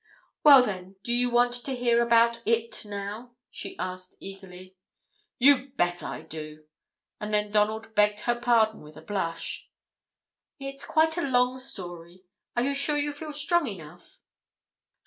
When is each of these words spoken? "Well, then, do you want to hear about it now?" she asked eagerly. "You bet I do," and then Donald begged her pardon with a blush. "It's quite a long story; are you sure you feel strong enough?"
"Well, 0.43 0.63
then, 0.63 0.95
do 1.03 1.13
you 1.13 1.29
want 1.29 1.53
to 1.63 1.75
hear 1.75 2.01
about 2.01 2.41
it 2.47 2.83
now?" 2.85 3.35
she 3.51 3.77
asked 3.77 4.15
eagerly. 4.19 4.75
"You 5.37 5.67
bet 5.77 6.01
I 6.01 6.23
do," 6.23 6.65
and 7.19 7.31
then 7.31 7.51
Donald 7.51 7.93
begged 7.93 8.21
her 8.21 8.33
pardon 8.33 8.81
with 8.81 8.97
a 8.97 9.01
blush. 9.03 9.69
"It's 10.57 10.85
quite 10.85 11.17
a 11.19 11.29
long 11.29 11.59
story; 11.59 12.23
are 12.55 12.63
you 12.63 12.73
sure 12.73 12.97
you 12.97 13.13
feel 13.13 13.31
strong 13.31 13.67
enough?" 13.67 14.17